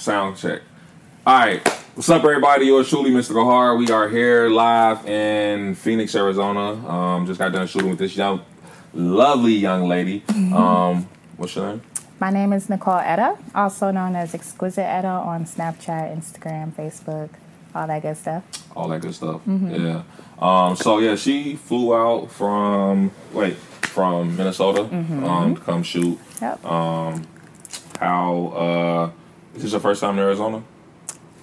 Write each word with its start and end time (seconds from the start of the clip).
Sound 0.00 0.38
check. 0.38 0.62
All 1.26 1.38
right. 1.40 1.68
What's 1.94 2.08
up, 2.08 2.24
everybody? 2.24 2.64
Yours 2.64 2.88
truly, 2.88 3.10
Mr. 3.10 3.32
Gahar. 3.32 3.78
We 3.78 3.90
are 3.90 4.08
here 4.08 4.48
live 4.48 5.06
in 5.06 5.74
Phoenix, 5.74 6.14
Arizona. 6.14 6.72
Um, 6.88 7.26
just 7.26 7.38
got 7.38 7.52
done 7.52 7.66
shooting 7.66 7.90
with 7.90 7.98
this 7.98 8.16
young, 8.16 8.40
lovely 8.94 9.52
young 9.52 9.88
lady. 9.88 10.24
Um, 10.30 11.06
what's 11.36 11.54
your 11.54 11.66
name? 11.66 11.82
My 12.18 12.30
name 12.30 12.54
is 12.54 12.70
Nicole 12.70 12.94
Etta, 12.94 13.36
also 13.54 13.90
known 13.90 14.16
as 14.16 14.34
Exquisite 14.34 14.86
Etta 14.86 15.06
on 15.06 15.44
Snapchat, 15.44 16.16
Instagram, 16.16 16.72
Facebook, 16.72 17.28
all 17.74 17.86
that 17.86 18.00
good 18.00 18.16
stuff. 18.16 18.42
All 18.74 18.88
that 18.88 19.02
good 19.02 19.14
stuff. 19.14 19.42
Yeah. 19.46 20.04
Um, 20.38 20.76
so 20.76 20.98
yeah, 20.98 21.14
she 21.16 21.56
flew 21.56 21.94
out 21.94 22.30
from 22.30 23.10
wait 23.34 23.56
from 23.82 24.34
Minnesota 24.34 24.84
um, 24.84 25.56
to 25.56 25.60
come 25.60 25.82
shoot. 25.82 26.18
Yep. 26.40 26.62
How 28.00 28.46
uh, 28.46 29.10
is 29.60 29.64
this 29.64 29.72
your 29.72 29.80
first 29.80 30.00
time 30.00 30.14
in 30.18 30.20
Arizona? 30.24 30.62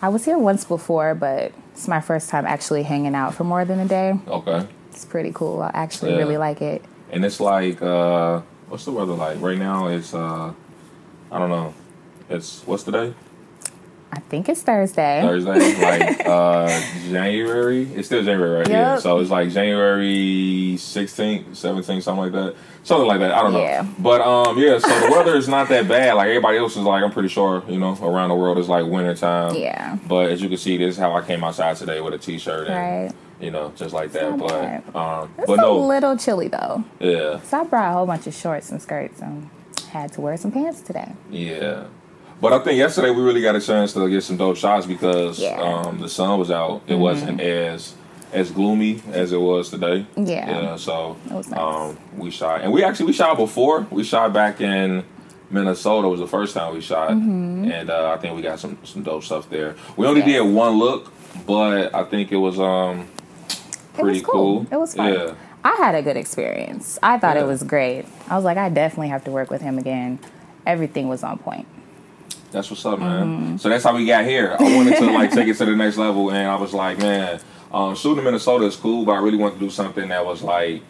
I 0.02 0.10
was 0.10 0.26
here 0.26 0.40
once 0.40 0.66
before, 0.66 1.14
but 1.14 1.52
it's 1.74 1.88
my 1.88 2.02
first 2.02 2.30
time 2.30 2.46
actually 2.48 2.82
hanging 2.84 3.14
out 3.14 3.36
for 3.36 3.44
more 3.44 3.64
than 3.64 3.80
a 3.80 3.86
day. 3.88 4.20
Okay. 4.28 4.68
It's 4.90 5.06
pretty 5.06 5.32
cool. 5.32 5.62
I 5.62 5.70
actually 5.76 6.12
Yeah. 6.14 6.18
really 6.18 6.38
like 6.38 6.62
it. 6.62 6.84
And 7.12 7.24
it's 7.24 7.40
like, 7.40 7.80
uh, 7.82 8.42
what's 8.70 8.86
the 8.86 8.92
weather 8.92 9.14
like 9.14 9.40
right 9.40 9.58
now? 9.58 9.88
It's, 9.88 10.14
uh, 10.16 10.52
I 11.32 11.40
don't 11.40 11.50
know. 11.50 11.74
It's 12.30 12.64
what's 12.66 12.84
the 12.84 12.92
day? 12.92 13.14
I 14.12 14.20
think 14.22 14.48
it's 14.50 14.62
Thursday. 14.62 15.22
Thursday, 15.22 15.82
like 15.82 16.20
uh, 16.26 16.68
January. 17.10 17.84
It's 17.94 18.08
still 18.08 18.24
January, 18.24 18.60
right? 18.60 18.68
Yep. 18.70 19.00
So 19.02 19.20
it's 19.20 19.30
like 19.30 19.50
January 19.52 20.78
sixteenth, 20.78 21.56
seventeenth, 21.58 22.04
something 22.04 22.24
like 22.24 22.32
that, 22.32 22.56
something 22.84 23.08
like 23.08 23.20
that. 23.20 23.32
I 23.34 23.42
don't 23.42 23.54
know. 23.54 23.60
Yeah. 23.62 23.86
But 24.00 24.22
um, 24.22 24.58
yeah. 24.58 24.80
So 24.80 24.88
the 24.88 25.12
weather 25.12 25.36
is 25.36 25.48
not 25.48 25.68
that 25.70 25.88
bad. 25.88 26.14
Like 26.14 26.28
everybody 26.30 26.58
else 26.58 26.78
is 26.78 26.84
like, 26.84 27.04
I'm 27.04 27.12
pretty 27.12 27.30
sure, 27.30 27.64
you 27.68 27.78
know, 27.80 27.98
around 28.02 28.30
the 28.30 28.36
world 28.36 28.58
is 28.58 28.70
like 28.70 28.86
winter 28.86 29.14
time. 29.16 29.56
Yeah. 29.56 29.98
But 30.08 30.30
as 30.32 30.42
you 30.42 30.48
can 30.50 30.58
see, 30.58 30.78
this 30.78 30.96
is 30.96 30.98
how 31.00 31.14
I 31.14 31.22
came 31.26 31.44
outside 31.44 31.76
today 31.76 32.00
with 32.02 32.14
a 32.14 32.18
t-shirt 32.18 32.68
and 32.70 32.76
Right. 33.10 33.12
you 33.42 33.52
know, 33.52 33.72
just 33.76 33.94
like 33.94 34.12
that. 34.14 34.38
But 34.38 34.48
bad. 34.50 34.96
um, 34.96 35.30
It's 35.38 35.48
but 35.48 35.60
a 35.60 35.62
no, 35.62 35.78
little 35.86 36.18
chilly 36.18 36.48
though. 36.48 36.84
yeah. 37.00 37.42
So 37.42 37.60
I 37.62 37.64
brought 37.66 37.90
a 37.92 37.94
whole 37.94 38.06
bunch 38.06 38.26
of 38.26 38.34
shorts 38.34 38.72
and 38.72 38.82
skirts 38.82 39.22
and 39.22 39.50
had 39.90 40.14
to 40.14 40.22
wear 40.22 40.38
some 40.38 40.52
pants 40.52 40.82
today. 40.82 41.12
Yeah. 41.30 41.86
But 42.40 42.54
I 42.54 42.60
think 42.60 42.78
yesterday 42.78 43.10
we 43.10 43.22
really 43.22 43.42
got 43.42 43.56
a 43.56 43.62
chance 43.62 43.94
to 43.94 44.08
get 44.10 44.24
some 44.24 44.38
dope 44.38 44.58
shots 44.58 44.86
because 44.86 45.40
Yeah. 45.40 45.58
Mm-hmm. 45.60 45.88
um, 45.90 46.00
the 46.00 46.10
sun 46.10 46.38
was 46.40 46.52
out. 46.52 46.82
It 46.88 46.96
wasn't 46.96 47.42
as 47.42 47.94
as 48.34 48.52
gloomy 48.52 49.02
as 49.14 49.32
it 49.32 49.40
was 49.40 49.70
today. 49.70 50.06
Yeah. 50.18 50.50
Yeah. 50.62 50.76
So 50.76 51.16
It 51.28 51.34
was 51.34 51.50
nice. 51.50 51.60
um, 51.60 51.98
we 52.18 52.30
shot, 52.30 52.62
and 52.62 52.72
we 52.74 52.84
actually 52.84 53.08
we 53.08 53.14
shot 53.14 53.38
before. 53.38 53.88
We 53.90 54.04
shot 54.04 54.34
back 54.34 54.60
in 54.62 55.04
Minnesota. 55.50 56.08
Was 56.10 56.20
the 56.20 56.28
first 56.28 56.54
time 56.54 56.74
we 56.74 56.82
shot, 56.82 57.10
Mm-hmm. 57.12 57.72
and 57.72 57.90
uh, 57.90 58.12
I 58.14 58.18
think 58.22 58.36
we 58.36 58.42
got 58.42 58.60
some 58.60 58.78
some 58.84 59.02
dope 59.04 59.24
stuff 59.24 59.50
there. 59.50 59.76
We 59.96 60.06
only 60.06 60.20
Yeah. 60.22 60.44
did 60.44 60.54
one 60.54 60.78
look, 60.78 61.12
but 61.48 61.96
I 61.96 62.04
think 62.04 62.32
it 62.32 62.38
was 62.38 62.60
um 62.60 63.08
It 63.50 63.60
pretty 63.96 64.20
was 64.20 64.22
cool. 64.22 64.66
cool. 64.66 64.68
It 64.72 64.78
was 64.80 64.94
fun. 64.94 65.14
Yeah. 65.14 65.34
I 65.64 65.76
had 65.78 65.96
a 65.96 66.02
good 66.04 66.18
experience. 66.18 67.00
I 67.02 67.18
thought 67.18 67.36
Yeah. 67.36 67.44
it 67.44 67.48
was 67.48 67.64
great. 67.64 68.06
I 68.30 68.36
was 68.36 68.46
like, 68.46 68.58
I 68.58 68.70
definitely 68.70 69.08
have 69.10 69.24
to 69.24 69.32
work 69.32 69.50
with 69.50 69.62
him 69.62 69.78
again. 69.80 70.20
Everything 70.66 71.08
was 71.08 71.24
on 71.24 71.38
point. 71.40 71.66
That's 72.58 72.72
what's 72.72 72.86
up, 72.88 72.98
man. 72.98 73.28
Mm-hmm. 73.28 73.58
So 73.58 73.70
that's 73.70 73.84
how 73.84 73.96
we 73.96 74.08
got 74.08 74.26
here. 74.26 74.58
I 74.60 74.76
wanted 74.76 74.96
to 74.98 75.06
like 75.12 75.32
take 75.32 75.48
it 75.48 75.58
to 75.58 75.66
the 75.66 75.76
next 75.76 75.98
level, 75.98 76.32
and 76.32 76.50
I 76.50 76.56
was 76.56 76.74
like, 76.74 76.98
man, 76.98 77.40
um, 77.72 77.96
shooting 77.96 78.18
in 78.18 78.24
Minnesota 78.24 78.66
is 78.66 78.76
cool, 78.76 79.06
but 79.06 79.12
I 79.12 79.20
really 79.20 79.38
want 79.38 79.54
to 79.54 79.60
do 79.60 79.70
something 79.70 80.10
that 80.10 80.26
was 80.26 80.42
like 80.42 80.82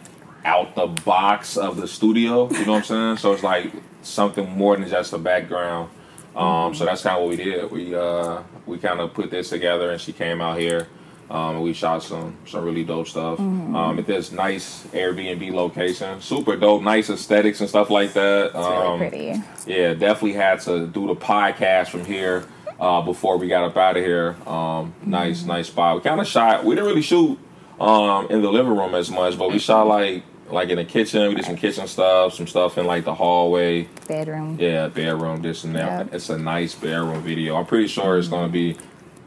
out 0.46 0.74
the 0.74 0.86
box 0.86 1.58
of 1.58 1.76
the 1.76 1.86
studio. 1.86 2.48
You 2.50 2.64
know 2.64 2.72
what 2.72 2.78
I'm 2.78 2.84
saying? 2.84 3.16
So 3.18 3.34
it's 3.34 3.42
like 3.42 3.70
something 4.00 4.48
more 4.48 4.78
than 4.78 4.88
just 4.88 5.12
a 5.12 5.18
background. 5.18 5.90
Um, 6.34 6.74
so 6.74 6.86
that's 6.86 7.02
kind 7.02 7.16
of 7.16 7.24
what 7.24 7.36
we 7.36 7.36
did. 7.36 7.70
We 7.70 7.94
uh, 7.94 8.42
we 8.64 8.78
kind 8.78 9.00
of 9.00 9.12
put 9.12 9.30
this 9.30 9.50
together, 9.50 9.90
and 9.90 10.00
she 10.00 10.14
came 10.14 10.40
out 10.40 10.58
here. 10.58 10.88
Um, 11.30 11.60
we 11.60 11.74
shot 11.74 12.02
some 12.02 12.36
some 12.46 12.64
really 12.64 12.84
dope 12.84 13.06
stuff 13.06 13.38
um, 13.38 13.98
at 13.98 14.06
this 14.06 14.32
nice 14.32 14.84
Airbnb 14.88 15.52
location. 15.52 16.20
Super 16.22 16.56
dope, 16.56 16.82
nice 16.82 17.10
aesthetics 17.10 17.60
and 17.60 17.68
stuff 17.68 17.90
like 17.90 18.14
that. 18.14 18.56
Um, 18.56 19.00
really 19.00 19.10
pretty. 19.10 19.42
yeah, 19.66 19.92
definitely 19.92 20.32
had 20.32 20.60
to 20.60 20.86
do 20.86 21.06
the 21.06 21.16
podcast 21.16 21.88
from 21.88 22.04
here 22.06 22.46
uh, 22.80 23.02
before 23.02 23.36
we 23.36 23.46
got 23.48 23.64
up 23.64 23.76
out 23.76 23.96
of 23.96 24.04
here. 24.04 24.36
Um, 24.46 24.94
nice, 25.04 25.44
nice 25.44 25.66
spot. 25.66 25.96
We 25.96 26.02
kind 26.02 26.20
of 26.20 26.26
shot. 26.26 26.64
We 26.64 26.74
didn't 26.74 26.88
really 26.88 27.02
shoot 27.02 27.38
um, 27.78 28.26
in 28.30 28.40
the 28.40 28.50
living 28.50 28.74
room 28.74 28.94
as 28.94 29.10
much, 29.10 29.38
but 29.38 29.50
we 29.50 29.58
shot 29.58 29.86
like 29.86 30.22
like 30.50 30.70
in 30.70 30.76
the 30.76 30.84
kitchen. 30.84 31.28
We 31.28 31.34
did 31.34 31.44
some 31.44 31.56
kitchen 31.56 31.86
stuff, 31.86 32.32
some 32.32 32.46
stuff 32.46 32.78
in 32.78 32.86
like 32.86 33.04
the 33.04 33.14
hallway. 33.14 33.88
Bedroom. 34.06 34.56
Yeah, 34.58 34.88
bedroom, 34.88 35.42
this 35.42 35.64
and 35.64 35.74
that. 35.74 36.06
Yeah. 36.06 36.14
It's 36.14 36.30
a 36.30 36.38
nice 36.38 36.74
bedroom 36.74 37.22
video. 37.22 37.56
I'm 37.56 37.66
pretty 37.66 37.88
sure 37.88 38.18
it's 38.18 38.28
gonna 38.28 38.48
be 38.50 38.76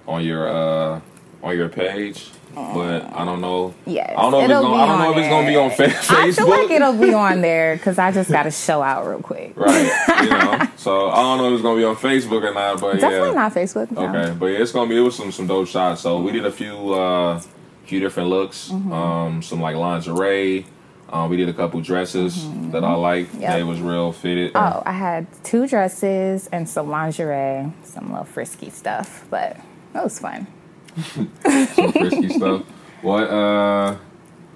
on 0.08 0.24
your 0.24 0.48
uh, 0.50 1.02
on 1.44 1.58
your 1.58 1.70
page, 1.70 2.30
but 2.56 3.04
I 3.16 3.26
don't 3.26 3.42
know. 3.42 3.74
Yes, 3.86 4.14
I 4.18 4.22
don't 4.30 4.32
know 4.32 4.40
if 4.40 4.44
it's 4.50 4.62
gonna. 4.62 4.76
I 4.76 4.86
don't 4.88 5.00
know 5.00 5.12
if 5.12 5.18
it's 5.18 5.28
gonna 5.30 5.48
be 5.48 5.56
on 5.56 5.72
fa- 5.72 5.84
Facebook. 5.86 6.16
I 6.18 6.32
feel 6.32 6.50
like 6.50 6.70
it'll 6.72 6.98
be 6.98 7.14
on 7.14 7.42
there 7.50 7.76
because 7.76 7.98
I 7.98 8.12
just 8.12 8.30
got 8.30 8.44
to 8.44 8.52
show 8.52 8.82
out 8.82 9.08
real 9.08 9.20
quick. 9.22 9.54
Right. 9.56 9.92
You 10.24 10.30
know. 10.30 10.68
so 10.78 11.10
I 11.10 11.16
don't 11.22 11.38
know 11.40 11.48
if 11.48 11.54
it's 11.54 11.62
gonna 11.64 11.78
be 11.78 11.84
on 11.86 11.96
Facebook 11.96 12.44
or 12.44 12.54
not, 12.54 12.80
but 12.82 12.94
Definitely 13.00 13.30
yeah. 13.30 13.34
not 13.36 13.54
Facebook. 13.54 13.92
no. 13.92 14.02
Okay, 14.08 14.34
but 14.38 14.46
yeah, 14.48 14.60
it's 14.60 14.72
gonna 14.72 14.90
be 14.90 14.98
it 14.98 15.02
was 15.02 15.16
some 15.16 15.32
some 15.32 15.48
dope 15.48 15.68
shots. 15.68 16.02
So 16.02 16.20
we 16.22 16.32
did 16.32 16.46
a 16.46 16.52
few 16.52 16.94
uh 16.94 17.42
few 17.86 18.00
different 18.00 18.30
looks, 18.30 18.70
Mm-hmm. 18.70 18.92
um, 18.94 19.42
some 19.42 19.60
like 19.62 19.76
lingerie. 19.76 20.66
Um, 21.14 21.30
we 21.30 21.36
did 21.36 21.50
a 21.50 21.54
couple 21.54 21.82
dresses 21.82 22.48
that 22.72 22.86
I 22.86 22.94
liked. 22.94 23.32
Mm-hmm. 23.34 23.42
Yep. 23.42 23.54
They 23.58 23.64
was 23.64 23.82
real 23.82 24.14
fitted. 24.14 24.52
Oh, 24.56 24.82
I 24.86 24.94
had 24.94 25.28
two 25.44 25.68
dresses 25.68 26.48
and 26.54 26.70
some 26.70 26.90
lingerie, 26.90 27.70
some 27.84 28.10
little 28.12 28.24
frisky 28.24 28.70
stuff, 28.70 29.26
but 29.30 29.58
it 29.94 30.02
was 30.02 30.20
fun. 30.20 30.48
some 31.04 31.92
frisky 31.94 32.30
stuff. 32.30 32.64
What 33.02 33.24
uh, 33.30 33.98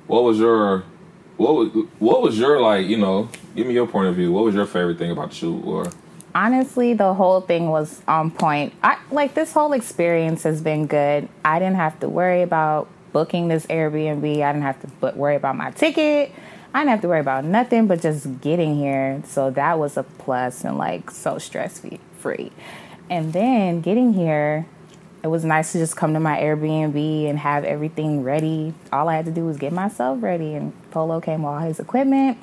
what 0.08 0.24
was 0.24 0.40
your 0.40 0.84
what 1.38 1.56
was 1.56 1.86
what 2.00 2.22
was 2.22 2.38
your 2.38 2.60
like? 2.62 2.88
You 2.88 2.98
know, 2.98 3.30
give 3.56 3.68
me 3.68 3.74
your 3.74 3.88
point 3.88 4.10
of 4.10 4.16
view. 4.16 4.32
What 4.32 4.44
was 4.44 4.56
your 4.56 4.66
favorite 4.66 4.98
thing 4.98 5.12
about 5.12 5.30
the 5.30 5.36
shoot? 5.36 5.64
Or 5.66 5.92
Honestly, 6.34 6.94
the 6.94 7.14
whole 7.14 7.40
thing 7.40 7.70
was 7.70 8.02
on 8.08 8.30
point. 8.30 8.74
I 8.84 8.98
like 9.10 9.36
this 9.36 9.54
whole 9.54 9.72
experience 9.72 10.44
has 10.44 10.62
been 10.62 10.86
good. 10.86 11.30
I 11.46 11.60
didn't 11.60 11.78
have 11.78 12.00
to 12.02 12.10
worry 12.10 12.42
about 12.42 12.90
booking 13.14 13.48
this 13.48 13.66
Airbnb. 13.68 14.44
I 14.44 14.52
didn't 14.52 14.64
have 14.64 14.82
to 14.82 14.88
but 15.00 15.16
worry 15.16 15.36
about 15.38 15.56
my 15.56 15.72
ticket. 15.72 16.34
I 16.74 16.80
didn't 16.80 16.90
have 16.90 17.02
to 17.04 17.08
worry 17.08 17.22
about 17.22 17.46
nothing 17.46 17.88
but 17.88 18.02
just 18.02 18.42
getting 18.42 18.76
here. 18.76 19.24
So 19.26 19.50
that 19.52 19.80
was 19.80 19.96
a 19.96 20.04
plus 20.04 20.66
and 20.66 20.78
like 20.78 21.10
so 21.10 21.38
stress 21.38 21.82
free. 22.20 22.52
And 23.10 23.32
then 23.32 23.80
getting 23.80 24.14
here, 24.14 24.66
it 25.26 25.30
was 25.30 25.44
nice 25.44 25.72
to 25.72 25.80
just 25.80 25.98
come 25.98 26.14
to 26.14 26.20
my 26.20 26.38
Airbnb 26.38 27.28
and 27.28 27.40
have 27.40 27.64
everything 27.64 28.22
ready. 28.22 28.76
All 28.94 29.10
I 29.10 29.16
had 29.16 29.26
to 29.26 29.32
do 29.32 29.44
was 29.44 29.58
get 29.58 29.74
myself 29.74 30.22
ready, 30.22 30.54
and 30.54 30.72
Polo 30.92 31.20
came 31.20 31.42
with 31.42 31.52
all 31.52 31.60
his 31.62 31.80
equipment. 31.80 32.38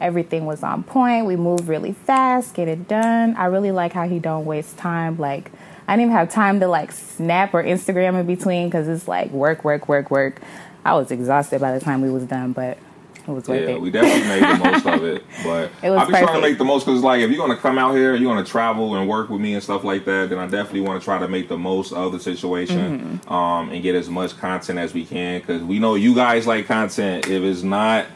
Everything 0.00 0.46
was 0.46 0.62
on 0.62 0.82
point. 0.82 1.26
We 1.26 1.36
moved 1.36 1.68
really 1.68 1.92
fast, 1.92 2.54
get 2.54 2.68
it 2.68 2.88
done. 2.88 3.36
I 3.36 3.44
really 3.44 3.70
like 3.70 3.92
how 3.92 4.08
he 4.08 4.18
don't 4.18 4.46
waste 4.46 4.78
time. 4.78 5.18
Like 5.18 5.52
I 5.86 5.94
didn't 5.94 6.06
even 6.06 6.16
have 6.16 6.30
time 6.30 6.58
to 6.60 6.68
like 6.68 6.92
snap 6.92 7.52
or 7.52 7.62
Instagram 7.62 8.18
in 8.18 8.26
between 8.26 8.68
because 8.68 8.88
it's 8.88 9.06
like 9.06 9.30
work, 9.30 9.62
work, 9.62 9.86
work, 9.86 10.10
work. 10.10 10.40
I 10.86 10.94
was 10.94 11.10
exhausted 11.10 11.60
by 11.60 11.76
the 11.76 11.84
time 11.84 12.00
we 12.00 12.08
was 12.08 12.24
done, 12.24 12.54
but 12.54 12.78
it 13.26 13.30
was 13.30 13.48
worth 13.48 13.60
yeah, 13.60 13.74
it. 13.76 13.80
we 13.80 13.90
definitely 13.90 14.28
made 14.28 14.42
the 14.42 14.64
most 14.70 14.86
of 14.86 15.04
it. 15.04 15.24
But 15.44 15.70
It 15.82 15.90
was 15.90 16.00
I've 16.02 16.08
been 16.08 16.22
trying 16.22 16.34
to 16.34 16.40
make 16.40 16.58
the 16.58 16.64
most 16.64 16.86
because, 16.86 17.02
like, 17.02 17.20
if 17.20 17.30
you're 17.30 17.38
gonna 17.38 17.56
come 17.60 17.78
out 17.78 17.94
here, 17.94 18.14
you're 18.14 18.32
gonna 18.34 18.44
travel 18.46 18.94
and 18.96 19.08
work 19.08 19.28
with 19.30 19.40
me 19.40 19.54
and 19.54 19.62
stuff 19.62 19.84
like 19.84 20.04
that. 20.06 20.30
Then 20.30 20.38
I 20.38 20.46
definitely 20.46 20.80
want 20.82 21.00
to 21.00 21.04
try 21.04 21.18
to 21.18 21.28
make 21.28 21.48
the 21.48 21.58
most 21.58 21.92
of 21.92 22.12
the 22.12 22.18
situation 22.20 23.18
Mm-hmm. 23.22 23.32
um, 23.32 23.70
and 23.70 23.82
get 23.82 23.94
as 23.94 24.08
much 24.08 24.36
content 24.38 24.78
as 24.78 24.92
we 24.94 25.04
can 25.04 25.40
because 25.40 25.62
we 25.62 25.78
know 25.78 25.94
you 25.94 26.14
guys 26.14 26.46
like 26.46 26.66
content. 26.66 27.28
If 27.28 27.42
it's 27.42 27.62
not 27.62 28.06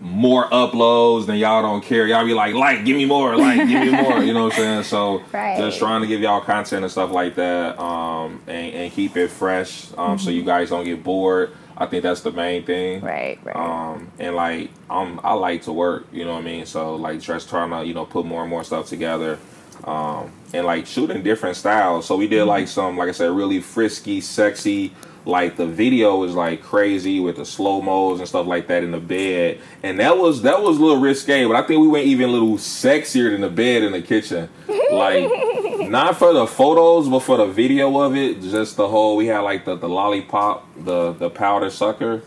more 0.00 0.44
uploads, 0.50 1.26
then 1.26 1.36
y'all 1.38 1.62
don't 1.62 1.82
care. 1.82 2.06
Y'all 2.06 2.24
be 2.24 2.34
like, 2.34 2.54
like, 2.54 2.84
give 2.84 2.96
me 2.96 3.06
more, 3.06 3.34
like, 3.36 3.56
give 3.66 3.80
me 3.82 3.90
more. 3.90 4.22
You 4.22 4.34
know 4.34 4.44
what 4.44 4.52
I'm 4.54 4.58
saying? 4.58 4.82
So 4.84 5.22
Right. 5.32 5.56
just 5.58 5.78
trying 5.78 6.02
to 6.02 6.06
give 6.06 6.20
y'all 6.20 6.40
content 6.42 6.82
and 6.84 6.90
stuff 6.92 7.10
like 7.10 7.34
that, 7.36 7.78
um, 7.80 8.40
and, 8.46 8.74
and 8.74 8.92
keep 8.92 9.16
it 9.16 9.28
fresh, 9.28 9.86
um, 9.96 10.18
so 10.18 10.28
you 10.30 10.42
guys 10.42 10.68
don't 10.70 10.84
get 10.84 11.02
bored. 11.02 11.56
I 11.76 11.86
think 11.86 12.02
that's 12.02 12.22
the 12.22 12.32
main 12.32 12.64
thing. 12.64 12.98
Mm-hmm. 12.98 13.06
right, 13.06 13.38
right. 13.44 13.56
Um, 13.56 14.10
and 14.18 14.34
like 14.34 14.70
um, 14.88 15.20
I 15.22 15.34
like 15.34 15.62
to 15.62 15.72
work, 15.72 16.06
you 16.12 16.24
know 16.24 16.32
what 16.32 16.42
I 16.42 16.44
mean. 16.44 16.66
So 16.66 16.96
like 16.96 17.20
just 17.20 17.48
trying 17.48 17.70
to 17.70 17.86
you 17.86 17.94
know 17.94 18.06
put 18.06 18.24
more 18.24 18.42
and 18.42 18.50
more 18.50 18.64
stuff 18.64 18.88
together, 18.88 19.38
um, 19.84 20.32
and 20.54 20.66
like 20.66 20.86
shooting 20.86 21.22
different 21.22 21.56
styles. 21.56 22.06
So 22.06 22.16
we 22.16 22.28
did 22.28 22.44
like 22.44 22.68
some 22.68 22.96
like 22.96 23.08
I 23.08 23.12
said, 23.12 23.30
really 23.30 23.60
frisky, 23.60 24.20
sexy. 24.20 24.92
Like 25.26 25.56
the 25.56 25.66
video 25.66 26.22
is 26.22 26.34
like 26.34 26.62
crazy 26.62 27.18
with 27.18 27.36
the 27.36 27.44
slow 27.44 27.82
mos 27.82 28.20
and 28.20 28.28
stuff 28.28 28.46
like 28.46 28.68
that 28.68 28.84
in 28.84 28.92
the 28.92 29.00
bed, 29.00 29.60
and 29.82 29.98
that 29.98 30.16
was 30.16 30.42
that 30.42 30.62
was 30.62 30.78
a 30.78 30.80
little 30.80 31.00
risque. 31.00 31.44
But 31.44 31.56
I 31.56 31.62
think 31.62 31.80
we 31.80 31.88
went 31.88 32.06
even 32.06 32.28
a 32.28 32.32
little 32.32 32.56
sexier 32.56 33.32
than 33.32 33.40
the 33.40 33.50
bed 33.50 33.82
in 33.82 33.92
the 33.92 34.02
kitchen. 34.02 34.48
Like 34.86 35.28
not 35.88 36.16
for 36.18 36.32
the 36.32 36.46
photos, 36.46 37.08
but 37.08 37.20
for 37.20 37.36
the 37.36 37.46
video 37.46 37.98
of 38.00 38.16
it. 38.16 38.40
Just 38.42 38.76
the 38.76 38.88
whole 38.88 39.16
we 39.16 39.26
had 39.26 39.40
like 39.40 39.64
the 39.64 39.76
the 39.76 39.88
lollipop, 39.88 40.66
the 40.76 41.12
the 41.12 41.30
powder 41.30 41.70
sucker, 41.70 42.22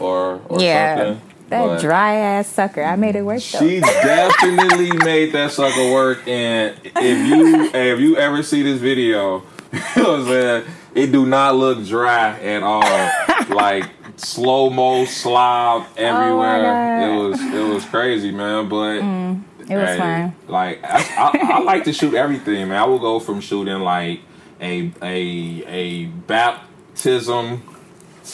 or 0.00 0.40
or 0.48 0.60
Yeah. 0.60 0.96
something. 0.96 1.20
That 1.48 1.64
But- 1.64 1.80
dry 1.80 2.14
ass 2.16 2.48
sucker. 2.48 2.82
I 2.82 2.96
made 2.96 3.14
it 3.14 3.22
work 3.22 3.40
though. 3.40 3.58
She 3.60 3.80
definitely 3.80 4.90
made 5.04 5.32
that 5.32 5.52
sucker 5.52 5.92
work. 5.92 6.26
And 6.26 6.74
if 6.84 7.28
you 7.28 7.70
if 7.72 8.00
you 8.00 8.16
ever 8.16 8.42
see 8.42 8.62
this 8.62 8.80
video, 8.80 9.42
you 9.72 9.78
know 10.02 10.10
what 10.10 10.20
I'm 10.20 10.26
saying, 10.26 10.64
it 10.94 11.12
do 11.12 11.24
not 11.26 11.54
look 11.56 11.84
dry 11.86 12.38
at 12.40 12.62
all. 12.64 13.10
like 13.54 13.84
slow 14.16 14.70
mo 14.70 15.04
slob 15.04 15.84
oh 15.86 15.92
everywhere. 15.96 16.62
God. 16.62 17.02
it 17.04 17.28
was 17.28 17.35
was 17.76 17.84
crazy, 17.84 18.32
man. 18.32 18.68
But 18.68 19.00
mm, 19.00 19.42
it 19.60 19.76
was 19.76 19.88
hey, 19.90 19.98
fun. 19.98 20.34
Like 20.48 20.80
I, 20.82 20.98
I, 20.98 21.52
I 21.54 21.58
like 21.60 21.84
to 21.84 21.92
shoot 21.92 22.14
everything, 22.14 22.68
man. 22.68 22.78
I 22.78 22.86
will 22.86 22.98
go 22.98 23.20
from 23.20 23.40
shooting 23.40 23.80
like 23.80 24.20
a 24.60 24.92
a 25.02 25.64
a 25.66 26.04
baptism 26.06 27.62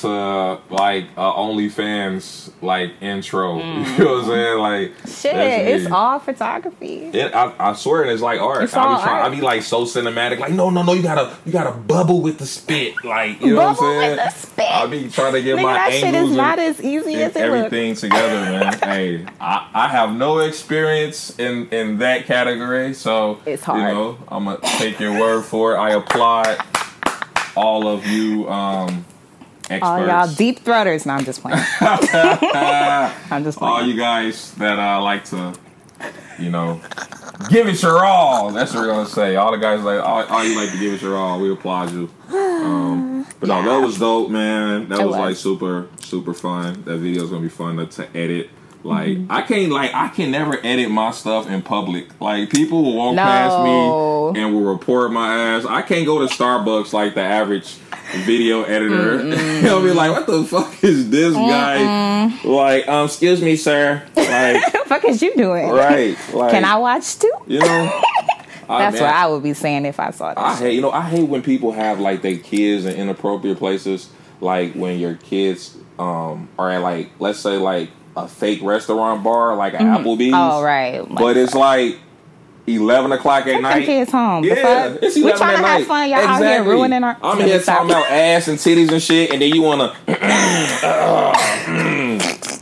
to 0.01 0.61
like 0.71 1.05
a 1.17 1.33
OnlyFans 1.33 2.51
like 2.63 2.93
intro. 3.01 3.61
You 3.93 4.05
know 4.05 4.15
what 4.15 4.25
I'm 4.25 4.27
saying? 4.31 4.59
Like 4.59 4.93
Shit, 5.07 5.35
it's 5.37 5.91
all 5.91 6.19
photography. 6.19 7.05
It, 7.13 7.35
I, 7.35 7.53
I 7.59 7.73
swear 7.75 8.05
it's 8.05 8.23
like 8.23 8.41
art. 8.41 8.65
It's 8.65 8.75
I 8.75 8.81
be 8.97 9.03
trying, 9.03 9.17
art. 9.17 9.25
I 9.25 9.35
be 9.35 9.41
like 9.41 9.63
so 9.63 9.85
cinematic. 9.85 10.39
Like 10.39 10.53
no, 10.53 10.71
no, 10.71 10.83
no. 10.83 10.93
You 10.93 11.03
gotta, 11.03 11.37
you 11.45 11.53
gotta 11.53 11.73
bubble 11.73 12.21
with 12.23 12.39
the 12.39 12.47
spit. 12.47 13.05
Like 13.05 13.41
you 13.41 13.55
know 13.55 13.75
Bubble 13.75 13.83
what 13.83 13.95
I'm 13.95 14.01
saying? 14.01 14.17
with 14.17 14.35
the 14.35 14.41
spit. 14.41 14.71
I 14.71 14.87
be 14.87 15.09
trying 15.11 15.33
to 15.35 15.43
get 15.43 15.59
Nigga, 15.59 15.63
my 15.63 15.75
that 15.75 15.93
shit 15.93 16.15
is 16.15 16.31
not 16.31 16.59
and, 16.59 16.69
as 16.75 16.83
easy 16.83 17.15
as 17.17 17.37
it 17.37 17.49
looks. 17.51 17.65
everything 17.65 17.95
together, 17.95 18.41
man. 18.51 18.79
hey, 18.83 19.27
I, 19.41 19.69
I 19.75 19.89
have 19.89 20.15
no 20.15 20.39
experience 20.39 21.39
in 21.39 21.69
in 21.69 21.99
that 21.99 22.27
category, 22.27 22.95
so 22.95 23.41
It's 23.45 23.63
hard. 23.65 23.81
You 23.81 23.87
know, 23.89 24.19
I'm 24.29 24.45
gonna 24.45 24.59
take 24.63 24.99
your 25.01 25.19
word 25.19 25.43
for 25.43 25.75
it. 25.75 25.79
I 25.79 25.91
applaud 25.91 26.59
all 27.57 27.87
of 27.87 28.07
you. 28.07 28.49
Um, 28.49 29.05
experts. 29.73 29.89
All 29.91 30.07
y'all 30.07 30.35
deep 30.35 30.65
throaters. 30.65 31.07
No, 31.07 31.15
I'm 31.15 31.25
just 31.25 31.41
playing. 31.43 31.59
I'm 31.81 33.45
just 33.45 33.61
all 33.61 33.83
you 33.87 33.97
guys 33.97 34.53
that 34.55 34.79
uh, 34.79 35.03
like 35.03 35.25
to, 35.27 35.55
you 36.39 36.51
know, 36.51 36.81
give 37.51 37.67
it 37.69 37.83
your 37.83 38.05
all. 38.05 38.51
That's 38.53 38.73
what 38.75 38.81
we're 38.83 38.93
gonna 38.93 39.09
say. 39.09 39.37
All 39.37 39.51
the 39.53 39.59
guys 39.59 39.83
like, 39.83 40.01
all, 40.03 40.25
all 40.25 40.45
you 40.45 40.57
like 40.57 40.71
to 40.73 40.79
give 40.79 40.95
it 40.95 41.03
your 41.03 41.17
all. 41.17 41.41
We 41.41 41.53
applaud 41.53 41.93
you. 41.93 42.11
Um, 42.31 43.27
but 43.41 43.49
no, 43.49 43.63
that 43.63 43.85
was 43.85 43.99
dope, 43.99 44.31
man. 44.31 44.89
That 44.89 44.99
was, 44.99 45.09
was. 45.09 45.17
like 45.17 45.37
super, 45.37 45.89
super 46.01 46.35
fun. 46.35 46.83
That 46.85 46.99
video's 46.99 47.31
gonna 47.31 47.43
be 47.43 47.49
fun 47.49 47.77
to, 47.77 47.87
to 47.87 48.17
edit. 48.17 48.51
Like 48.85 49.11
Mm-hmm. 49.11 49.31
I 49.33 49.43
can't, 49.43 49.71
like 49.71 49.95
I 49.95 50.09
can 50.09 50.33
never 50.33 50.59
edit 50.65 50.91
my 50.91 51.13
stuff 51.13 51.49
in 51.49 51.63
public. 51.63 52.21
Like 52.21 52.51
people 52.51 52.83
will 52.83 52.97
walk 52.97 53.15
No. 53.15 53.23
past 53.23 54.35
me 54.35 54.41
and 54.43 54.53
will 54.53 54.73
report 54.73 55.13
my 55.13 55.35
ass. 55.55 55.65
I 55.65 55.83
can't 55.83 56.05
go 56.05 56.19
to 56.27 56.33
Starbucks 56.35 56.93
like 56.93 57.15
the 57.15 57.21
average 57.21 57.77
video 58.25 58.63
editor. 58.63 59.19
He'll 59.61 59.83
be 59.85 59.93
like, 59.93 60.11
"What 60.13 60.27
the 60.27 60.45
fuck 60.45 60.83
is 60.85 61.11
this 61.11 61.35
guy?" 61.35 62.39
Like, 62.45 62.89
um, 62.89 63.07
excuse 63.07 63.43
me, 63.43 63.57
sir. 63.57 64.03
Like, 64.17 64.27
What 64.63 64.73
the 64.73 64.89
fuck 64.89 65.05
is 65.05 65.23
you 65.23 65.35
doing? 65.35 65.69
right? 65.71 66.17
Like, 66.33 66.51
Can 66.53 66.65
I 66.65 66.77
watch 66.77 67.19
too? 67.19 67.33
You 67.47 67.61
know, 67.61 67.67
I, 68.69 68.79
That's 68.79 68.95
man, 68.95 69.03
what 69.03 69.15
I 69.15 69.27
would 69.27 69.43
be 69.43 69.55
saying 69.55 69.85
if 69.87 69.99
I 70.01 70.11
saw 70.11 70.29
that. 70.35 70.39
I 70.39 70.55
hate. 70.57 70.75
You 70.75 70.81
know, 70.83 70.91
I 70.91 71.03
hate 71.03 71.29
when 71.29 71.43
people 71.43 71.73
have 71.73 72.01
like 72.01 72.23
their 72.23 72.39
kids 72.39 72.85
in 72.85 72.95
inappropriate 72.95 73.59
places. 73.59 74.11
Like 74.41 74.75
when 74.75 74.99
your 74.99 75.15
kids 75.15 75.77
um 75.99 76.49
are 76.59 76.71
at 76.71 76.83
like, 76.83 77.11
let's 77.19 77.39
say 77.39 77.57
like 77.57 77.91
a 78.17 78.29
fake 78.29 78.61
restaurant 78.63 79.23
bar, 79.25 79.57
like 79.57 79.75
an 79.75 79.87
Applebee's. 79.87 80.33
Oh 80.35 80.63
right. 80.63 81.03
But 81.09 81.37
it's 81.37 81.55
like 81.55 81.99
eleven 82.67 83.13
o'clock 83.13 83.43
at 83.47 83.53
Take 83.55 83.63
night. 83.63 83.85
kids 83.87 84.11
home. 84.13 84.45
Yeah, 84.45 84.97
it's 85.03 85.17
we 85.17 85.23
trying 85.33 85.57
to 85.57 85.63
night. 85.63 85.79
have 85.79 85.87
fun. 85.87 86.09
Y'all 86.11 86.19
out 86.21 86.43
here 86.43 86.65
ruining 86.65 87.03
our. 87.05 87.17
I'm 87.23 87.39
here 87.41 87.61
talking 87.63 87.91
about 87.91 88.11
ass 88.11 88.49
and 88.49 88.59
titties 88.59 88.91
and 88.93 89.03
shit, 89.03 89.31
and 89.33 89.43
then 89.43 89.53
you 89.55 89.63
wanna 89.63 89.95
uh, 90.83 91.33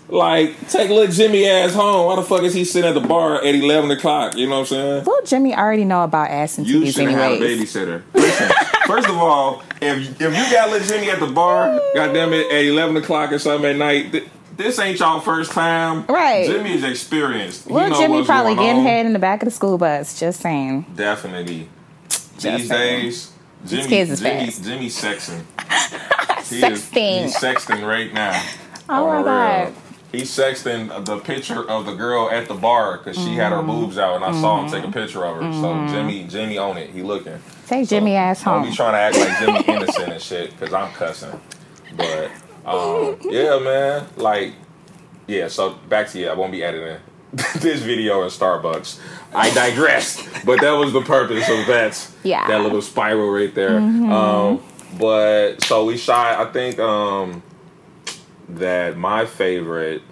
like 0.09 0.69
take 0.69 0.91
little 0.91 1.13
Jimmy 1.13 1.47
ass 1.47 1.75
home. 1.75 2.07
Why 2.07 2.17
the 2.17 2.23
fuck 2.23 2.43
is 2.43 2.55
he 2.55 2.65
sitting 2.65 2.89
at 2.89 2.95
the 3.01 3.07
bar 3.07 3.37
at 3.37 3.55
eleven 3.55 3.91
o'clock? 3.91 4.37
You 4.37 4.47
know 4.49 4.55
what 4.57 4.61
I'm 4.61 4.67
saying? 4.67 4.95
Little 5.05 5.21
Jimmy 5.27 5.55
already 5.55 5.85
know 5.85 6.03
about 6.05 6.31
ass 6.31 6.59
and 6.59 6.67
You 6.67 6.81
titties 6.81 6.95
should 6.95 7.09
have 7.11 7.33
a 7.33 7.37
babysitter. 7.39 8.03
Listen, 8.15 8.51
first 8.87 9.09
of 9.09 9.17
all, 9.17 9.63
if 9.81 10.21
if 10.21 10.21
you 10.21 10.53
got 10.53 10.71
little 10.71 10.87
Jimmy 10.87 11.11
at 11.11 11.21
the 11.21 11.27
bar, 11.27 11.81
goddamn 11.95 12.33
it, 12.33 12.51
at 12.51 12.65
eleven 12.65 12.97
o'clock 12.97 13.33
or 13.33 13.39
something 13.39 13.71
at 13.71 13.77
night. 13.77 14.13
Th- 14.13 14.25
this 14.61 14.79
ain't 14.79 14.99
y'all 14.99 15.21
first 15.21 15.53
time. 15.53 16.05
Right. 16.07 16.47
Jimmy 16.47 16.73
is 16.75 16.85
experienced. 16.85 17.67
He 17.69 17.73
Little 17.75 17.91
know 17.91 17.99
Jimmy 17.99 18.25
probably 18.25 18.55
getting 18.55 18.83
head 18.83 19.07
in 19.07 19.13
the 19.13 19.19
back 19.19 19.43
of 19.43 19.47
the 19.47 19.51
school 19.51 19.79
bus. 19.79 20.19
Just 20.21 20.41
saying. 20.41 20.87
Definitely. 20.95 21.69
Just 22.09 22.43
These 22.43 22.69
saying. 22.69 23.03
days, 23.03 23.33
Jimmy, 23.67 23.87
kids 23.89 24.11
is 24.11 24.21
Jimmy, 24.21 24.47
fast. 24.47 24.65
Jimmy 24.65 24.87
sexing. 24.89 25.43
He 26.51 26.57
is- 26.65 26.83
Sexting. 26.91 27.23
he's 27.23 27.37
sexting 27.37 27.87
right 27.87 28.13
now. 28.13 28.43
Oh 28.93 29.07
my 29.07 29.23
God. 29.23 29.73
He's 30.11 30.29
sexting 30.31 31.05
the 31.05 31.19
picture 31.19 31.63
of 31.71 31.87
the 31.87 31.95
girl 31.95 32.29
at 32.29 32.49
the 32.49 32.55
bar 32.55 32.99
because 32.99 33.17
she 33.17 33.35
had 33.37 33.53
Mm-hmm. 33.53 33.69
her 33.69 33.73
boobs 33.73 33.99
out, 33.99 34.17
and 34.17 34.25
I 34.25 34.33
saw 34.41 34.61
him 34.61 34.69
take 34.69 34.83
a 34.83 34.91
picture 34.91 35.25
of 35.25 35.37
her. 35.37 35.53
So 35.53 35.87
Jimmy, 35.95 36.25
Jimmy 36.25 36.59
on 36.59 36.77
it. 36.77 36.91
He 36.91 37.03
looking. 37.03 37.39
Take 37.69 37.89
Jimmy 37.89 38.17
ass 38.17 38.43
Don't 38.43 38.63
home. 38.63 38.69
be 38.71 38.75
trying 38.75 38.95
to 38.95 38.99
act 38.99 39.17
like 39.17 39.39
Jimmy 39.39 39.65
innocent 39.77 40.13
and 40.13 40.21
shit 40.21 40.51
because 40.59 40.75
I'm 40.75 40.91
cussing. 40.95 41.41
But 41.97 42.33
um, 42.65 43.17
yeah, 43.25 43.59
man, 43.59 44.07
like 44.17 44.55
yeah. 45.27 45.49
So 45.49 45.75
back 45.89 46.09
to 46.11 46.19
you. 46.19 46.29
I 46.29 46.35
won't 46.35 46.53
be 46.53 46.63
editing 46.63 47.01
this 47.61 47.81
video 47.83 48.23
in 48.23 48.29
Starbucks. 48.29 49.01
I 49.33 49.51
digressed, 49.55 50.27
but 50.45 50.61
that 50.61 50.73
was 50.73 50.93
the 50.93 51.03
purpose 51.03 51.49
of 51.49 51.67
that. 51.67 52.11
Yeah. 52.25 52.47
That 52.49 52.61
little 52.63 52.83
spiral 52.83 53.31
right 53.31 53.55
there. 53.55 53.79
Um, 53.79 54.63
but 54.99 55.63
so 55.63 55.85
we 55.85 55.97
shot. 55.97 56.47
I 56.47 56.51
think 56.53 56.79
um, 56.79 57.43
that 58.51 58.97
my 58.97 59.27
favorite. 59.27 60.03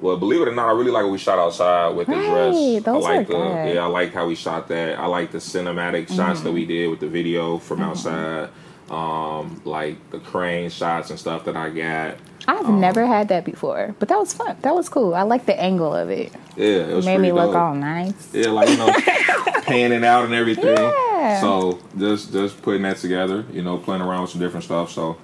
Well, 0.00 0.16
believe 0.18 0.42
it 0.42 0.48
or 0.48 0.54
not, 0.54 0.68
I 0.68 0.72
really 0.72 0.90
like 0.90 1.04
what 1.04 1.12
we 1.12 1.18
shot 1.18 1.38
outside 1.38 1.90
with 1.96 2.08
the 2.08 2.14
Right, 2.16 2.24
dress. 2.26 2.82
those 2.84 3.04
I 3.06 3.08
like 3.18 3.20
are 3.20 3.24
the 3.24 3.32
good. 3.32 3.74
yeah, 3.76 3.84
I 3.84 3.86
like 3.86 4.12
how 4.12 4.26
we 4.26 4.34
shot 4.34 4.68
that. 4.68 4.98
I 4.98 5.06
like 5.06 5.30
the 5.30 5.38
cinematic 5.38 6.08
shots 6.08 6.40
that 6.40 6.48
Mm-hmm. 6.48 6.54
we 6.54 6.66
did 6.66 6.88
with 6.90 7.00
the 7.00 7.08
video 7.08 7.56
from 7.58 7.80
outside. 7.80 8.50
Um, 8.94 9.60
like 9.64 9.96
the 10.10 10.18
crane 10.20 10.70
shots 10.70 11.10
and 11.10 11.18
stuff 11.18 11.44
that 11.46 11.56
I 11.56 11.70
got. 11.70 12.16
I've 12.46 12.66
Um, 12.66 12.80
never 12.80 13.06
had 13.06 13.28
that 13.28 13.44
before, 13.44 13.94
but 13.98 14.08
that 14.08 14.18
was 14.18 14.32
fun. 14.34 14.56
That 14.62 14.74
was 14.74 14.88
cool. 14.88 15.14
I 15.14 15.22
like 15.22 15.46
the 15.46 15.58
angle 15.58 15.94
of 15.94 16.10
it. 16.10 16.30
Yeah, 16.56 16.66
it 16.66 16.94
was 16.94 17.06
Made 17.06 17.18
me 17.18 17.30
pretty 17.30 17.46
look 17.46 17.56
all 17.56 17.74
nice. 17.74 18.28
Yeah, 18.34 18.48
like 18.50 18.68
you 18.68 18.76
know, 18.76 18.92
panning 19.62 20.04
out 20.04 20.24
and 20.26 20.34
everything. 20.34 20.76
Yeah. 20.76 21.40
So 21.40 21.78
just 21.98 22.32
just 22.32 22.60
putting 22.62 22.82
that 22.82 22.98
together, 22.98 23.44
you 23.52 23.62
know, 23.62 23.78
playing 23.78 24.02
around 24.02 24.22
with 24.22 24.30
some 24.30 24.40
different 24.40 24.64
stuff. 24.64 24.90
So 24.90 25.16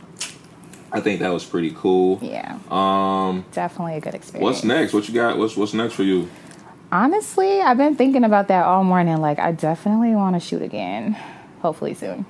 I 0.92 1.00
think 1.00 1.20
that 1.20 1.28
was 1.32 1.44
pretty 1.44 1.72
cool. 1.76 2.18
Yeah, 2.22 2.58
Um, 2.70 3.44
definitely 3.52 3.96
a 3.96 4.00
good 4.00 4.14
experience. 4.14 4.42
what's 4.42 4.64
next? 4.64 4.92
What 4.94 5.06
you 5.06 5.14
got? 5.14 5.38
What's 5.38 5.56
what's 5.56 5.74
next 5.74 5.94
for 5.94 6.02
you? 6.02 6.28
Honestly, 6.90 7.60
I've 7.60 7.76
been 7.76 7.94
thinking 7.94 8.24
about 8.24 8.48
that 8.48 8.64
all 8.64 8.82
morning. 8.82 9.18
Like, 9.18 9.38
I 9.38 9.52
definitely 9.52 10.16
want 10.16 10.34
to 10.34 10.40
shoot 10.40 10.62
again. 10.62 11.16
Hopefully 11.62 11.94
soon. 11.94 12.24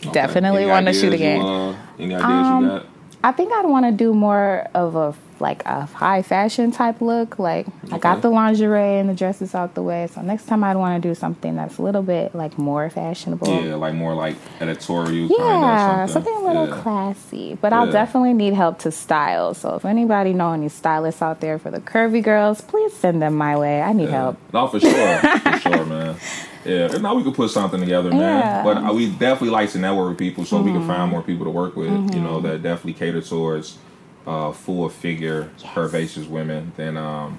Okay. 0.00 0.10
Definitely 0.12 0.66
wanna 0.66 0.90
ideas 0.90 1.00
shoot 1.00 1.12
again. 1.12 1.76
any 1.98 2.14
ideas 2.14 2.24
Um, 2.46 2.62
you 2.62 2.68
got? 2.70 2.86
I 3.24 3.32
think 3.32 3.52
I'd 3.52 3.66
want 3.66 3.84
to 3.84 3.90
do 3.90 4.14
more 4.14 4.64
of 4.74 4.94
a 4.94 5.12
like 5.40 5.64
a 5.66 5.86
high 5.86 6.22
fashion 6.22 6.70
type 6.72 7.00
look. 7.00 7.38
Like 7.38 7.66
I 7.92 7.98
got 7.98 8.22
the 8.22 8.28
lingerie 8.30 8.98
and 9.00 9.08
the 9.08 9.14
dresses 9.14 9.54
out 9.56 9.74
the 9.74 9.82
way, 9.82 10.06
so 10.12 10.20
next 10.20 10.46
time 10.46 10.62
I'd 10.62 10.76
want 10.76 11.00
to 11.02 11.08
do 11.08 11.14
something 11.16 11.56
that's 11.56 11.78
a 11.78 11.82
little 11.82 12.02
bit 12.02 12.32
like 12.34 12.58
more 12.58 12.88
fashionable. 12.90 13.48
Yeah, 13.64 13.74
like 13.74 13.94
more 13.94 14.14
like 14.14 14.36
editorial 14.60 15.26
Yeah, 15.28 15.36
kind 15.36 16.02
of 16.04 16.10
something. 16.10 16.32
a 16.36 16.40
little 16.46 16.68
Yeah. 16.68 16.76
classy. 16.82 17.58
But 17.60 17.72
I'll 17.72 17.90
definitely 17.90 18.34
need 18.34 18.54
help 18.54 18.78
to 18.80 18.92
style. 18.92 19.52
So 19.54 19.74
if 19.74 19.84
anybody 19.84 20.32
know 20.32 20.52
any 20.52 20.68
stylists 20.68 21.20
out 21.22 21.40
there 21.40 21.58
for 21.58 21.70
the 21.72 21.80
curvy 21.80 22.22
girls, 22.22 22.60
please 22.60 22.92
send 22.94 23.20
them 23.20 23.34
my 23.34 23.56
way. 23.56 23.82
I 23.82 23.92
need 23.92 24.10
Yeah. 24.10 24.20
help. 24.22 24.36
No, 24.52 24.68
for 24.68 24.78
sure, 24.78 25.18
for 25.18 25.58
sure, 25.58 25.84
man. 25.84 26.14
Yeah, 26.68 26.92
and 26.92 27.02
now 27.02 27.14
we 27.14 27.22
could 27.22 27.34
put 27.34 27.50
something 27.50 27.80
together, 27.80 28.10
man. 28.10 28.20
Yeah. 28.20 28.62
Mm-hmm. 28.62 28.64
But 28.84 28.90
uh, 28.90 28.94
we 28.94 29.10
definitely 29.10 29.50
like 29.50 29.70
to 29.72 29.78
network 29.78 30.10
with 30.10 30.18
people 30.18 30.44
so 30.44 30.60
we 30.60 30.70
can 30.72 30.86
find 30.86 31.10
more 31.10 31.22
people 31.22 31.44
to 31.44 31.50
work 31.50 31.76
with. 31.76 31.90
You 32.14 32.20
know, 32.20 32.40
that 32.40 32.62
definitely 32.62 32.94
cater 32.94 33.20
towards 33.22 33.78
uh, 34.26 34.52
full 34.52 34.88
figure, 34.88 35.50
curvaceous 35.58 36.28
women. 36.28 36.72
Then 36.76 36.96
um, 36.96 37.38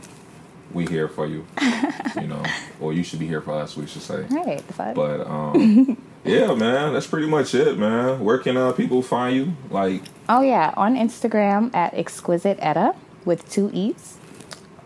we 0.74 0.86
here 0.88 1.08
for 1.08 1.26
you. 1.28 1.46
you 2.16 2.28
know, 2.28 2.44
or 2.80 2.94
you 2.94 3.04
should 3.04 3.20
be 3.20 3.28
here 3.28 3.42
for 3.42 3.54
us. 3.54 3.76
We 3.78 3.86
should 3.88 4.02
say. 4.02 4.26
Right. 4.30 4.64
But 4.78 5.22
um, 5.28 5.98
yeah, 6.24 6.54
man, 6.56 6.94
that's 6.94 7.08
pretty 7.08 7.28
much 7.28 7.54
it, 7.56 7.78
man. 7.78 8.20
Where 8.20 8.38
can 8.40 8.58
uh, 8.58 8.72
people 8.74 9.02
find 9.02 9.36
you? 9.36 9.54
Like, 9.70 10.04
oh 10.28 10.42
yeah, 10.42 10.74
on 10.76 10.96
Instagram 10.96 11.74
at 11.76 11.94
exquisite 11.94 12.58
etta 12.62 12.96
with 13.26 13.50
two 13.50 13.70
e's. 13.74 14.18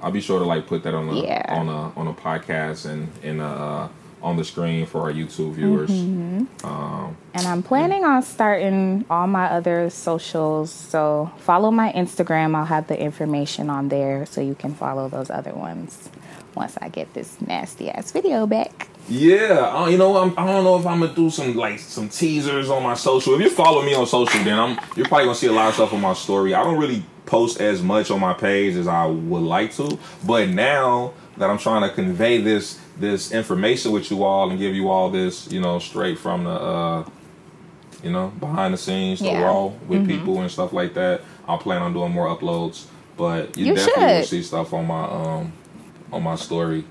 I'll 0.01 0.12
be 0.12 0.19
sure 0.19 0.39
to 0.39 0.45
like 0.45 0.67
put 0.67 0.83
that 0.83 0.93
on 0.93 1.07
a 1.07 1.15
Yeah. 1.21 1.45
on 1.47 1.69
a 1.69 1.97
on 1.97 2.07
a 2.07 2.13
podcast 2.13 2.85
and 2.89 3.09
and 3.23 3.39
uh, 3.41 3.88
on 4.24 4.38
the 4.38 4.44
screen 4.44 4.86
for 4.86 5.01
our 5.01 5.12
YouTube 5.12 5.53
viewers. 5.53 5.89
Mm-hmm. 5.92 6.65
Um, 6.65 7.18
And 7.34 7.46
I'm 7.46 7.62
planning 7.62 8.03
on 8.06 8.24
starting 8.24 9.06
all 9.10 9.27
my 9.27 9.46
other 9.46 9.89
socials. 9.89 10.72
So 10.72 11.32
follow 11.39 11.70
my 11.72 11.92
Instagram. 11.92 12.56
I'll 12.56 12.65
have 12.65 12.88
the 12.88 13.00
information 13.00 13.70
on 13.70 13.89
there 13.89 14.25
so 14.25 14.42
you 14.42 14.56
can 14.56 14.74
follow 14.74 15.10
those 15.10 15.30
other 15.30 15.53
ones 15.53 16.10
once 16.56 16.77
I 16.82 16.89
get 16.89 17.13
this 17.13 17.42
nasty 17.42 17.89
ass 17.89 18.12
video 18.12 18.46
back. 18.48 18.88
yeah, 19.10 19.74
uh, 19.75 19.88
you 19.88 19.98
know, 19.98 20.15
I'm, 20.18 20.32
I 20.38 20.46
don't 20.46 20.63
know 20.63 20.80
if 20.80 20.86
I'm 20.86 21.01
gonna 21.01 21.13
do 21.13 21.30
some 21.30 21.56
like 21.56 21.80
some 21.80 22.08
teasers 22.10 22.70
on 22.70 22.84
my 22.84 22.94
social. 22.94 23.34
If 23.36 23.42
you 23.42 23.50
follow 23.50 23.82
me 23.82 23.94
on 23.96 24.06
social, 24.06 24.42
then 24.44 24.58
I'm 24.58 24.80
you're 24.96 25.08
probably 25.08 25.25
gonna 25.25 25.36
see 25.36 25.48
a 25.48 25.51
lot 25.51 25.68
of 25.70 25.74
stuff 25.74 25.92
on 25.94 26.01
my 26.01 26.13
story. 26.13 26.53
I 26.53 26.63
don't 26.63 26.77
really 26.77 27.03
post 27.25 27.62
as 27.62 27.82
much 27.82 28.12
on 28.12 28.20
my 28.20 28.34
page 28.34 28.75
as 28.75 28.88
I 28.88 29.06
would 29.06 29.42
like 29.44 29.74
to. 29.75 29.98
But 30.25 30.50
now 30.50 31.13
that 31.38 31.50
I'm 31.50 31.58
trying 31.58 31.82
to 31.88 31.94
convey 31.94 32.42
this 32.42 32.80
this 33.00 33.32
information 33.32 33.92
with 33.92 34.12
you 34.12 34.24
all 34.24 34.50
and 34.50 34.60
give 34.60 34.75
you 34.75 34.89
all 34.89 35.10
this, 35.10 35.51
you 35.51 35.60
know, 35.62 35.80
straight 35.80 36.20
from 36.20 36.44
the 36.44 36.51
uh 36.51 37.06
you 38.03 38.12
know, 38.12 38.27
behind 38.39 38.74
the 38.74 38.77
scenes, 38.77 39.20
the 39.20 39.27
Yeah. 39.27 39.44
raw 39.44 39.72
with 39.88 40.06
people 40.06 40.42
and 40.42 40.51
stuff 40.51 40.74
like 40.74 40.94
that. 40.96 41.22
I 41.48 41.56
plan 41.58 41.82
on 41.82 41.94
doing 41.94 42.12
more 42.12 42.27
uploads, 42.27 42.86
but 43.18 43.58
you, 43.58 43.68
You 43.68 43.75
definitely 43.75 44.15
will 44.15 44.24
see 44.24 44.44
stuff 44.44 44.74
on 44.74 44.88
my 44.88 45.03
um 45.06 45.53
on 46.12 46.22
my 46.24 46.36
story. 46.36 46.84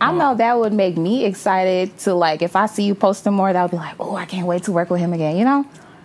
I 0.00 0.12
know 0.12 0.34
that 0.34 0.58
would 0.58 0.72
make 0.72 0.96
me 0.96 1.24
excited 1.24 1.96
to 1.98 2.14
like 2.14 2.42
if 2.42 2.56
I 2.56 2.66
see 2.66 2.84
you 2.84 2.94
posting 2.94 3.32
more, 3.34 3.52
that 3.52 3.62
would 3.62 3.70
be 3.72 3.76
like, 3.76 3.94
oh, 4.00 4.16
I 4.16 4.24
can't 4.24 4.46
wait 4.46 4.64
to 4.64 4.72
work 4.72 4.90
with 4.90 5.00
him 5.00 5.12
again. 5.12 5.36
You 5.36 5.44
know, 5.44 5.64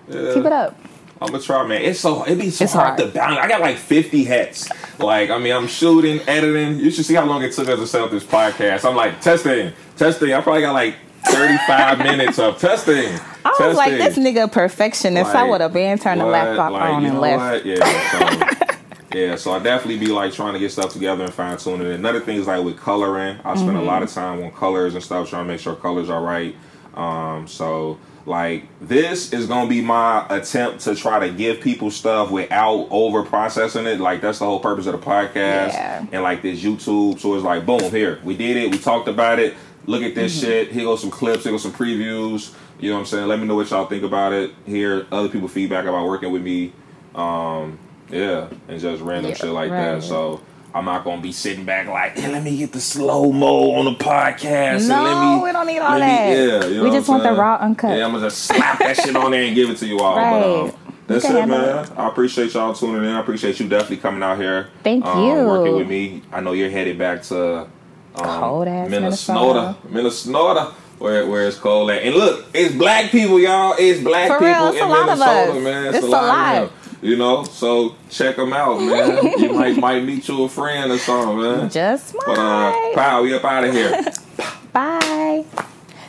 Yeah. 0.09 0.33
keep 0.33 0.45
it 0.45 0.51
up. 0.51 0.75
I'm 1.21 1.27
gonna 1.31 1.41
try, 1.41 1.65
man. 1.67 1.81
It's 1.81 1.99
so 1.99 2.23
it'd 2.25 2.39
be 2.39 2.49
so 2.51 2.63
It's 2.65 2.73
hard, 2.73 2.87
hard. 2.87 2.99
to 2.99 3.07
balance. 3.07 3.39
I 3.39 3.47
got 3.47 3.61
like 3.61 3.77
50 3.77 4.23
hats. 4.25 4.69
Like, 4.99 5.29
I 5.29 5.37
mean, 5.39 5.53
I'm 5.53 5.67
shooting, 5.67 6.19
editing. 6.27 6.79
You 6.79 6.91
should 6.91 7.05
see 7.05 7.15
how 7.15 7.25
long 7.25 7.41
it 7.43 7.53
took 7.53 7.67
us 7.69 7.79
to 7.79 7.87
set 7.87 8.01
up 8.01 8.11
this 8.11 8.23
podcast. 8.23 8.87
I'm 8.87 8.95
like 8.95 9.19
testing, 9.21 9.73
testing. 9.95 10.33
I 10.33 10.41
probably 10.41 10.61
got 10.61 10.73
like 10.73 10.95
35 11.25 11.97
minutes 12.03 12.37
of 12.39 12.59
testing. 12.59 13.19
I 13.45 13.53
was 13.67 13.77
like, 13.77 13.91
this 13.93 14.17
nigga 14.17 14.51
perfectionist. 14.51 15.33
I 15.35 15.43
would 15.49 15.61
have 15.61 15.73
been 15.73 15.97
turned 15.97 16.21
the 16.21 16.25
laptop 16.25 16.71
Like, 16.71 16.83
on 16.93 17.05
and 17.05 17.19
left. 17.19 17.65
what? 17.65 17.65
Yeah. 17.65 18.11
So, 18.11 19.17
yeah. 19.17 19.35
So 19.35 19.53
I 19.53 19.59
definitely 19.59 19.97
be 20.05 20.11
like 20.11 20.33
trying 20.33 20.53
to 20.53 20.59
get 20.59 20.71
stuff 20.71 20.93
together 20.93 21.23
and 21.23 21.33
fine 21.33 21.57
tuning 21.57 21.87
it. 21.87 21.93
Another 21.93 22.19
thing 22.19 22.37
is 22.37 22.45
like 22.47 22.63
with 22.63 22.77
coloring. 22.77 23.37
I 23.43 23.55
spend 23.55 23.75
a 23.77 23.81
lot 23.81 23.95
Mm-hmm. 23.95 24.03
of 24.03 24.11
time 24.13 24.43
on 24.43 24.51
colors 24.51 24.93
and 24.93 25.03
stuff, 25.03 25.29
trying 25.29 25.45
to 25.45 25.51
make 25.51 25.59
sure 25.61 25.75
colors 25.75 26.09
are 26.09 26.21
right. 26.21 26.55
Um, 26.95 27.47
so 27.47 27.97
like 28.27 28.63
this 28.81 29.31
is 29.33 29.47
gonna 29.47 29.69
be 29.69 29.81
my 29.81 30.25
attempt 30.29 30.81
to 30.81 30.93
try 30.95 31.25
to 31.27 31.33
give 31.33 31.61
people 31.61 31.89
stuff 31.89 32.29
without 32.29 32.87
over 32.91 33.23
processing 33.23 33.87
it. 33.87 33.99
Like 33.99 34.21
that's 34.21 34.39
the 34.39 34.45
whole 34.45 34.59
purpose 34.59 34.85
of 34.85 34.91
the 34.91 34.99
podcast 35.05 35.73
Yeah. 35.73 36.05
and 36.11 36.21
like 36.21 36.41
this 36.41 36.61
YouTube. 36.61 37.19
So 37.19 37.33
it's 37.35 37.43
like 37.43 37.65
boom, 37.65 37.89
here 37.89 38.19
we 38.23 38.35
did 38.37 38.57
it. 38.57 38.69
We 38.71 38.77
talked 38.77 39.07
about 39.07 39.39
it. 39.39 39.55
Look 39.85 40.03
at 40.03 40.13
this 40.13 40.37
shit. 40.39 40.71
Here 40.71 40.83
goes 40.83 40.99
some 41.01 41.09
clips. 41.09 41.43
Here 41.43 41.53
goes 41.53 41.63
some 41.63 41.71
previews. 41.71 42.53
You 42.79 42.89
know 42.89 42.95
what 42.97 42.99
I'm 43.01 43.05
saying? 43.07 43.27
Let 43.27 43.39
me 43.39 43.47
know 43.47 43.55
what 43.55 43.69
y'all 43.71 43.85
think 43.85 44.03
about 44.03 44.33
it. 44.33 44.51
Hear 44.65 45.07
other 45.11 45.29
people 45.29 45.47
feedback 45.47 45.85
about 45.85 46.05
working 46.05 46.31
with 46.31 46.43
me. 46.43 46.73
Um, 47.15 47.79
yeah, 48.09 48.49
and 48.67 48.79
just 48.79 49.01
random 49.01 49.31
Yeah, 49.31 49.37
shit 49.37 49.49
like 49.49 49.71
right. 49.71 49.95
that. 49.95 50.03
So 50.03 50.41
I'm 50.73 50.85
not 50.85 51.03
gonna 51.03 51.21
be 51.21 51.31
sitting 51.31 51.65
back 51.65 51.87
like, 51.87 52.17
hey, 52.17 52.31
let 52.31 52.43
me 52.43 52.57
get 52.57 52.71
the 52.71 52.81
slow 52.81 53.31
mo 53.31 53.73
on 53.75 53.85
the 53.85 53.95
podcast. 53.95 54.79
and 54.79 54.87
No, 54.89 55.03
let 55.03 55.37
me, 55.37 55.43
we 55.43 55.51
don't 55.51 55.67
need 55.67 55.79
all 55.79 55.97
let 55.97 56.29
me- 56.29 56.35
that. 56.35 56.63
yeah, 56.63 56.69
you 56.69 56.77
know 56.77 56.83
We 56.83 56.91
just 56.91 57.09
want 57.09 57.23
the 57.23 57.33
raw, 57.33 57.55
uncut. 57.55 57.97
Yeah, 57.97 58.05
I'm 58.05 58.11
gonna 58.11 58.25
just 58.27 58.43
slap 58.43 58.79
that 58.79 58.97
shit 58.97 59.15
on 59.15 59.31
there 59.31 59.43
and 59.43 59.55
give 59.55 59.69
it 59.69 59.77
to 59.77 59.87
you 59.87 59.99
all. 59.99 60.15
But, 60.15 60.65
um, 60.69 60.71
that's 61.07 61.23
it, 61.25 61.47
man. 61.47 61.87
I 61.95 62.07
appreciate 62.09 62.53
y'all 62.53 62.73
tuning 62.73 63.03
in. 63.03 63.15
I 63.15 63.21
appreciate 63.21 63.59
you 63.59 63.67
definitely 63.67 63.97
coming 63.97 64.21
out 64.21 64.37
here. 64.37 64.69
Thank 64.83 65.05
um, 65.05 65.23
you. 65.23 65.45
Working 65.45 65.75
with 65.77 65.87
me. 65.87 66.21
I 66.33 66.41
know 66.41 66.51
you're 66.51 66.69
headed 66.69 66.97
back 66.97 67.23
to 67.23 67.59
um, 67.59 67.67
Cold-ass 68.15 68.89
Minnesota. 68.89 69.77
Minnesota. 69.89 70.73
Where, 70.99 71.27
where 71.27 71.47
it's 71.47 71.59
cold 71.59 71.91
at. 71.91 72.01
And 72.01 72.15
look, 72.15 72.47
it's 72.55 72.73
black 72.73 73.11
people, 73.11 73.39
y'all. 73.39 73.75
It's 73.77 74.01
black 74.01 74.29
For 74.29 74.39
people 74.39 74.47
real, 74.47 74.67
it's 74.69 74.77
in 74.77 74.83
a 74.83 74.87
lot 74.87 75.09
of 75.09 75.19
Minnesota, 75.19 75.59
man. 75.59 75.85
It's 75.93 76.03
a 76.03 76.05
of 76.07 76.09
lot. 76.11 76.71
You 77.01 77.15
know, 77.15 77.43
so 77.43 77.95
check 78.09 78.37
them 78.37 78.53
out, 78.53 78.79
man. 78.81 79.33
you 79.39 79.53
might 79.53 79.77
might 79.77 80.03
meet 80.03 80.27
you 80.27 80.43
a 80.43 80.49
friend 80.49 80.91
or 80.91 80.97
something, 80.97 81.39
man. 81.39 81.69
Just 81.69 82.13
But 82.25 82.37
uh, 82.39 82.71
might. 82.71 82.93
pow, 82.95 83.21
we 83.21 83.33
up 83.35 83.45
out 83.45 83.63
of 83.65 83.73
here. 83.73 84.03
Bye. 84.73 85.45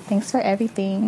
Thanks 0.09 0.31
for 0.31 0.41
everything. 0.41 1.07